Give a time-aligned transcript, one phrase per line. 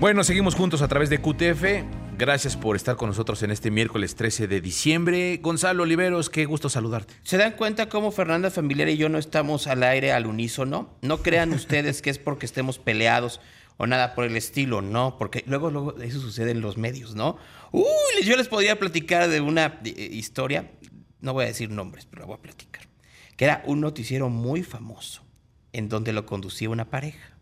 [0.00, 2.16] Bueno, seguimos juntos a través de QTF.
[2.16, 5.40] Gracias por estar con nosotros en este miércoles 13 de diciembre.
[5.42, 7.14] Gonzalo Oliveros, qué gusto saludarte.
[7.24, 10.96] ¿Se dan cuenta cómo Fernanda Familiar y yo no estamos al aire al unísono?
[11.02, 13.40] No crean ustedes que es porque estemos peleados
[13.76, 17.36] o nada por el estilo, no, porque luego, luego eso sucede en los medios, ¿no?
[17.72, 17.84] Uy,
[18.22, 20.70] yo les podría platicar de una eh, historia,
[21.20, 22.82] no voy a decir nombres, pero la voy a platicar,
[23.36, 25.24] que era un noticiero muy famoso,
[25.72, 27.36] en donde lo conducía una pareja.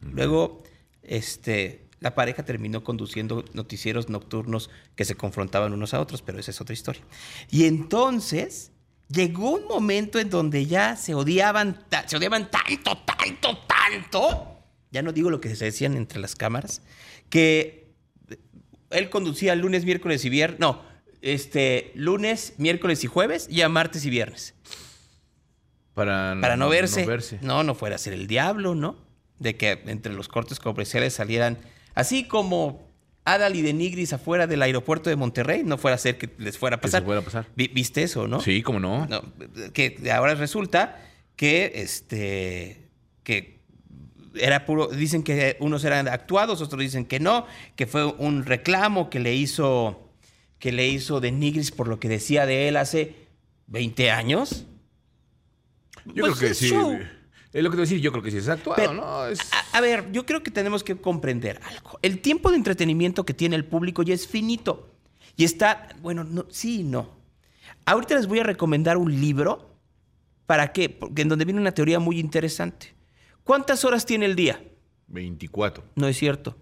[0.00, 0.62] Luego,
[1.02, 6.50] este, la pareja terminó conduciendo noticieros nocturnos que se confrontaban unos a otros, pero esa
[6.50, 7.02] es otra historia.
[7.50, 8.70] Y entonces
[9.08, 14.54] llegó un momento en donde ya se odiaban, se odiaban tanto, tanto, tanto.
[14.90, 16.82] Ya no digo lo que se decían entre las cámaras,
[17.30, 17.92] que
[18.90, 20.60] él conducía lunes, miércoles y viernes.
[20.60, 20.82] No,
[21.20, 24.54] este, lunes, miércoles y jueves, y a martes y viernes.
[25.94, 27.02] Para, Para no, verse.
[27.02, 27.38] no verse.
[27.42, 28.96] No, no fuera a ser el diablo, ¿no?
[29.38, 31.58] De que entre los cortes comerciales salieran
[31.98, 32.92] Así como
[33.24, 36.76] Adal y Denigris afuera del aeropuerto de Monterrey, no fuera a ser que les fuera
[36.76, 37.02] a pasar.
[37.02, 37.46] Que fuera a pasar.
[37.56, 38.40] ¿Viste eso, no?
[38.40, 39.08] Sí, cómo no?
[39.72, 41.02] Que ahora resulta
[41.34, 42.88] que este
[43.24, 43.58] que
[44.36, 49.10] era puro, dicen que unos eran actuados, otros dicen que no, que fue un reclamo
[49.10, 50.08] que le hizo
[50.60, 53.16] que le hizo Denigris por lo que decía de él hace
[53.66, 54.66] 20 años.
[56.04, 56.72] Yo creo pues que sí.
[57.52, 59.02] Es lo que te voy a decir, yo creo que sí es actuado, ¿no?
[59.72, 61.98] A, ver, yo creo que tenemos que comprender algo.
[62.02, 64.90] El tiempo de entretenimiento que tiene el público ya es finito.
[65.36, 67.16] Y está, bueno, no, sí y no.
[67.86, 69.76] Ahorita les voy a recomendar un libro.
[70.44, 70.90] ¿Para qué?
[70.90, 72.94] Porque en donde viene una teoría muy interesante.
[73.44, 74.62] ¿Cuántas horas tiene el día?
[75.06, 75.84] 24.
[75.94, 76.56] No es cierto.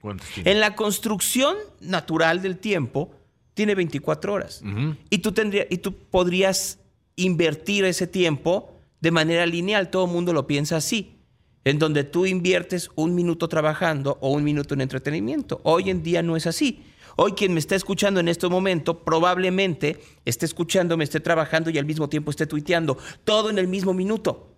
[0.00, 0.52] ¿Cuántas tiene?
[0.52, 3.14] En la construcción natural del tiempo
[3.54, 4.62] tiene 24 horas.
[5.10, 6.78] y, tú tendría, y tú podrías
[7.16, 11.18] invertir ese tiempo de manera lineal, todo el mundo lo piensa así,
[11.64, 15.60] en donde tú inviertes un minuto trabajando o un minuto en entretenimiento.
[15.64, 16.84] Hoy en día no es así.
[17.16, 21.78] Hoy quien me está escuchando en este momento probablemente esté escuchando, me esté trabajando y
[21.78, 24.54] al mismo tiempo esté tuiteando, todo en el mismo minuto.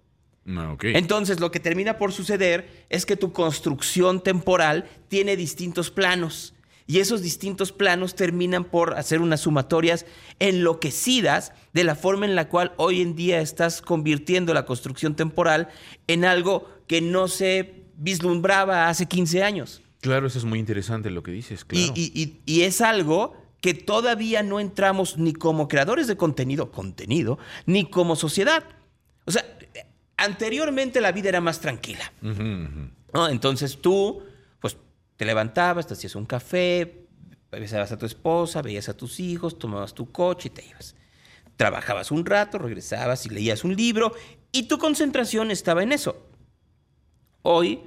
[0.47, 6.55] Ah, Entonces lo que termina por suceder es que tu construcción temporal tiene distintos planos
[6.87, 10.07] y esos distintos planos terminan por hacer unas sumatorias
[10.39, 15.69] enloquecidas de la forma en la cual hoy en día estás convirtiendo la construcción temporal
[16.07, 19.83] en algo que no se vislumbraba hace 15 años.
[20.01, 21.93] Claro, eso es muy interesante lo que dices, claro.
[21.95, 28.17] Y, es algo que todavía no entramos ni como creadores de contenido, contenido, ni como
[28.17, 28.65] sociedad.
[29.27, 29.45] O sea,
[30.17, 32.13] anteriormente la vida era más tranquila.
[33.31, 34.23] Entonces tú
[35.21, 37.05] te levantabas, te hacías un café,
[37.53, 40.95] besabas a tu esposa, veías a tus hijos, tomabas tu coche y te ibas.
[41.57, 44.15] Trabajabas un rato, regresabas y leías un libro
[44.51, 46.27] y tu concentración estaba en eso.
[47.43, 47.83] Hoy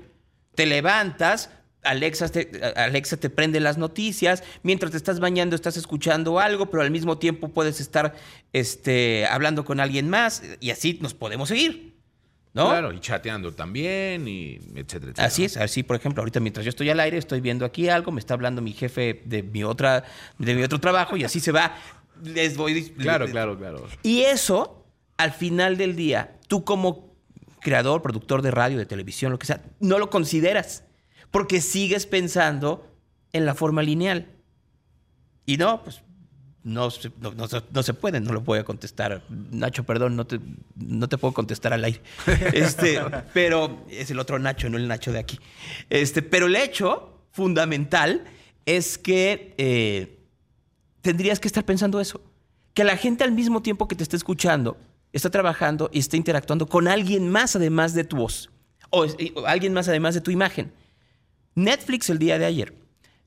[0.54, 1.50] te levantas,
[1.82, 6.84] Alexa te, Alexa te prende las noticias, mientras te estás bañando estás escuchando algo, pero
[6.84, 8.14] al mismo tiempo puedes estar
[8.52, 11.96] este, hablando con alguien más y así nos podemos seguir.
[12.54, 15.26] Claro, y chateando también, y etcétera, etcétera.
[15.26, 18.12] Así es, así por ejemplo, ahorita mientras yo estoy al aire, estoy viendo aquí algo,
[18.12, 20.04] me está hablando mi jefe de mi otra,
[20.38, 21.76] de mi otro trabajo, y así se va.
[22.24, 22.92] Les voy.
[22.92, 23.88] Claro, claro, claro.
[24.04, 24.86] Y eso,
[25.18, 27.16] al final del día, tú como
[27.60, 30.84] creador, productor de radio, de televisión, lo que sea, no lo consideras.
[31.32, 32.88] Porque sigues pensando
[33.32, 34.28] en la forma lineal.
[35.48, 36.04] Y no, pues
[36.64, 37.12] no se,
[37.72, 39.24] no, se puede, no lo voy a contestar.
[39.30, 40.40] Nacho, perdón, no te,
[40.76, 42.02] no te puedo contestar al aire.
[42.54, 43.00] Este,
[43.34, 45.40] pero es el otro Nacho, no el Nacho de aquí.
[45.90, 48.24] Este, pero el hecho fundamental
[48.66, 50.20] es que eh,
[51.02, 52.22] tendrías que estar pensando eso.
[52.74, 54.78] Que la gente al mismo tiempo que te está escuchando,
[55.12, 58.50] está trabajando y está interactuando con alguien más además de tu voz.
[58.90, 59.06] o
[59.46, 60.72] alguien más además de tu imagen.
[61.56, 62.74] Netflix el día de ayer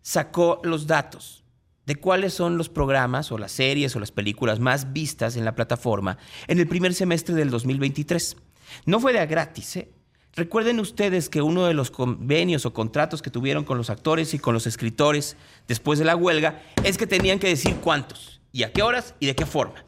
[0.03, 1.46] sacó los datos
[1.87, 5.55] de cuáles son los programas o las series o las películas más vistas en la
[5.55, 6.19] plataforma
[6.49, 8.37] en el primer semestre del 2023.
[8.85, 9.89] No fue de a gratis, ¿eh?
[10.35, 14.39] Recuerden ustedes que uno de los convenios o contratos que tuvieron con los actores y
[14.39, 15.35] con los escritores
[15.67, 19.27] después de la huelga es que tenían que decir cuántos y a qué horas y
[19.27, 19.83] de qué forma.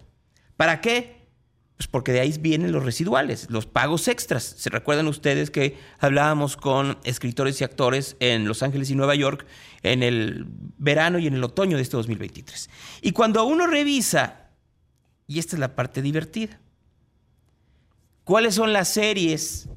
[0.56, 1.17] ¿Para qué?
[1.78, 4.42] Pues porque de ahí vienen los residuales, los pagos extras.
[4.42, 9.46] ¿Se recuerdan ustedes que hablábamos con escritores y actores en Los Ángeles y Nueva York
[9.84, 10.46] en el
[10.76, 12.68] verano y en el otoño de este 2023?
[13.00, 14.50] Y cuando uno revisa,
[15.28, 16.60] y esta es la parte divertida,
[18.24, 19.68] ¿cuáles son las series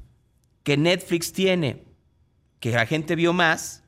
[0.64, 1.84] que Netflix tiene
[2.58, 3.84] que la gente vio más?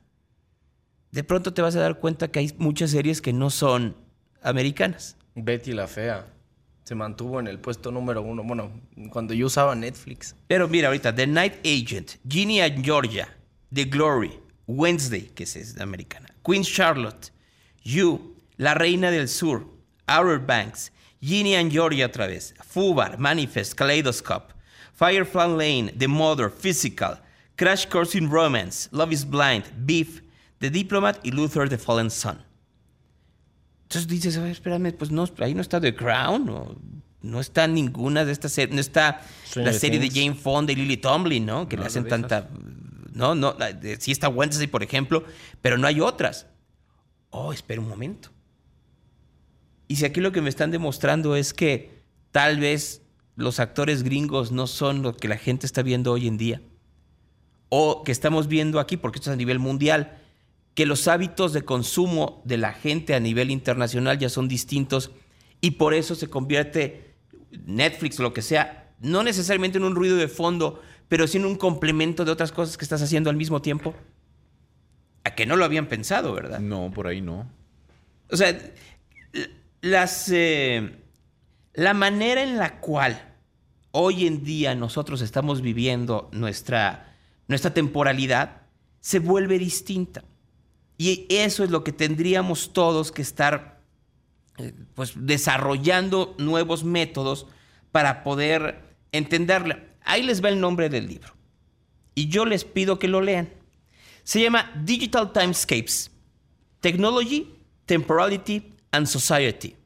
[1.10, 3.96] De pronto te vas a dar cuenta que hay muchas series que no son
[4.40, 5.16] americanas.
[5.34, 6.33] Betty la Fea
[6.84, 8.42] se mantuvo en el puesto número uno.
[8.44, 8.70] Bueno,
[9.10, 10.36] cuando yo usaba Netflix.
[10.46, 13.28] Pero mira, ahorita, The Night Agent, Ginny and Georgia,
[13.72, 17.32] The Glory, Wednesday, que es americana, Queen Charlotte,
[17.82, 19.66] You, La Reina del Sur,
[20.06, 24.52] Outer Banks, Ginny and Georgia otra vez, Fubar, Manifest, Kaleidoscope,
[24.92, 27.18] Firefly Lane, The Mother, Physical,
[27.56, 30.22] Crash Course in Romance, Love is Blind, Beef,
[30.60, 32.38] The Diplomat y Luther the Fallen Son.
[33.84, 36.76] Entonces dices, a ver, espérame, pues no, ahí no está The Crown, no,
[37.22, 39.22] no está ninguna de estas series, no está
[39.54, 41.68] la serie de Jane Fonda y Lily Tomlin, ¿no?
[41.68, 42.48] Que le hacen tanta...
[43.12, 43.56] No, no,
[44.00, 45.24] sí está Wednesday, por ejemplo,
[45.62, 46.46] pero no hay otras.
[47.30, 48.30] Oh, espera un momento.
[49.86, 52.02] Y si aquí lo que me están demostrando es que
[52.32, 53.02] tal vez
[53.36, 56.62] los actores gringos no son lo que la gente está viendo hoy en día,
[57.68, 60.18] o que estamos viendo aquí, porque esto es a nivel mundial,
[60.74, 65.12] que los hábitos de consumo de la gente a nivel internacional ya son distintos
[65.60, 67.14] y por eso se convierte
[67.64, 71.44] Netflix o lo que sea, no necesariamente en un ruido de fondo, pero sí en
[71.44, 73.94] un complemento de otras cosas que estás haciendo al mismo tiempo.
[75.22, 76.58] A que no lo habían pensado, ¿verdad?
[76.58, 77.48] No, por ahí no.
[78.30, 78.58] O sea,
[79.80, 80.96] las, eh,
[81.74, 83.34] la manera en la cual
[83.92, 87.14] hoy en día nosotros estamos viviendo nuestra,
[87.46, 88.62] nuestra temporalidad
[89.00, 90.24] se vuelve distinta.
[90.96, 93.80] Y eso es lo que tendríamos todos que estar
[94.58, 97.46] eh, pues, desarrollando nuevos métodos
[97.90, 99.82] para poder entenderla.
[100.04, 101.34] Ahí les va el nombre del libro.
[102.14, 103.48] Y yo les pido que lo lean.
[104.22, 106.10] Se llama Digital Timescapes,
[106.80, 107.52] Technology,
[107.86, 109.76] Temporality and Society.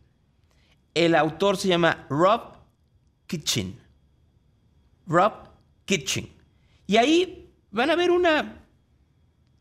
[0.95, 2.57] El autor se llama Rob
[3.27, 3.79] Kitchen.
[5.07, 5.33] Rob
[5.87, 6.29] Kitchen.
[6.87, 8.63] Y ahí van a ver una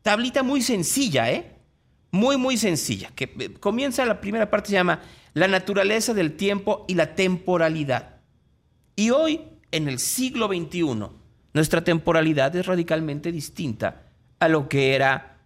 [0.02, 1.54] tablita muy sencilla, ¿eh?
[2.10, 3.10] Muy, muy sencilla.
[3.14, 5.02] Que eh, comienza la primera parte, se llama
[5.34, 8.20] La naturaleza del tiempo y la temporalidad.
[8.96, 9.40] Y hoy,
[9.70, 11.08] en el siglo XXI,
[11.52, 14.02] nuestra temporalidad es radicalmente distinta
[14.40, 15.38] a lo que era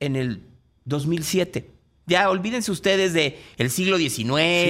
[0.00, 0.42] en el
[0.84, 1.70] 2007.
[2.06, 4.14] Ya olvídense ustedes de el siglo XIX.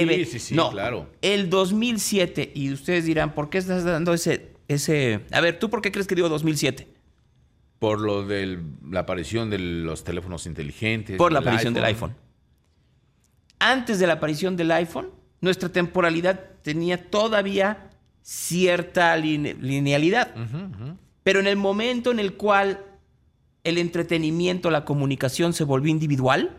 [0.09, 1.07] Sí, sí, sí, no, claro.
[1.21, 5.81] El 2007 y ustedes dirán, ¿por qué estás dando ese ese A ver, ¿tú por
[5.81, 6.87] qué crees que digo 2007?
[7.79, 8.59] Por lo de
[8.89, 11.17] la aparición de los teléfonos inteligentes.
[11.17, 12.15] Por la aparición del iPhone.
[13.59, 15.09] Antes de la aparición del iPhone,
[15.41, 17.89] nuestra temporalidad tenía todavía
[18.21, 20.33] cierta linealidad.
[21.23, 22.83] Pero en el momento en el cual
[23.63, 26.57] el entretenimiento, la comunicación se volvió individual,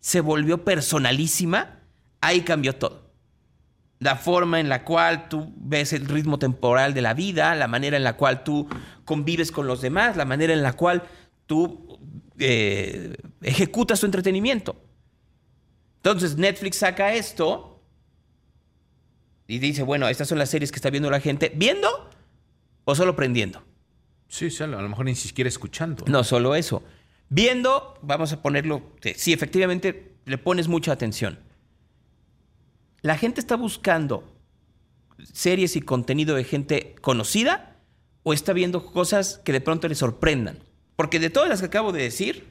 [0.00, 1.80] se volvió personalísima,
[2.20, 3.01] ahí cambió todo.
[4.02, 7.96] La forma en la cual tú ves el ritmo temporal de la vida, la manera
[7.96, 8.68] en la cual tú
[9.04, 11.04] convives con los demás, la manera en la cual
[11.46, 12.00] tú
[12.38, 14.74] eh, ejecutas tu entretenimiento.
[15.98, 17.80] Entonces Netflix saca esto
[19.46, 22.10] y dice, bueno, estas son las series que está viendo la gente, ¿viendo
[22.84, 23.62] o solo prendiendo?
[24.26, 26.04] Sí, a lo mejor ni siquiera escuchando.
[26.08, 26.82] No, solo eso.
[27.28, 28.82] Viendo, vamos a ponerlo,
[29.14, 31.38] sí, efectivamente le pones mucha atención.
[33.02, 34.24] La gente está buscando
[35.32, 37.76] series y contenido de gente conocida
[38.22, 40.58] o está viendo cosas que de pronto le sorprendan.
[40.96, 42.46] Porque de todas las que acabo de decir,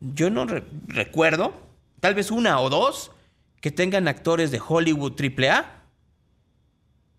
[0.00, 0.46] yo no
[0.88, 1.54] recuerdo,
[2.00, 3.12] tal vez una o dos,
[3.60, 5.84] que tengan actores de Hollywood AAA,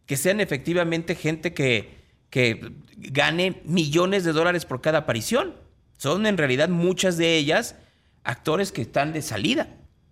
[0.06, 5.56] que sean efectivamente gente que, que gane millones de dólares por cada aparición.
[5.98, 7.78] Son en realidad muchas de ellas
[8.26, 9.70] actores que están de salida.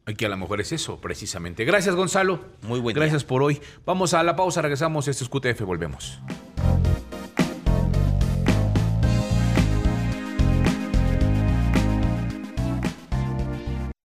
[0.07, 1.63] Y que a lo mejor es eso, precisamente.
[1.63, 2.39] Gracias, Gonzalo.
[2.63, 3.61] Muy buen Gracias por hoy.
[3.85, 5.07] Vamos a la pausa, regresamos.
[5.07, 6.19] Esto es QTF, volvemos.